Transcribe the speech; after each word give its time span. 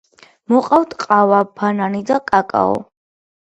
მოყავთ 0.53 0.95
ყავა, 1.03 1.41
ბანანი 1.59 2.01
და 2.09 2.19
კაკაო. 2.33 2.75